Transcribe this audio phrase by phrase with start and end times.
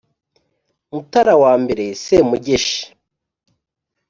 [0.91, 2.81] mutara wa mbere semugeshi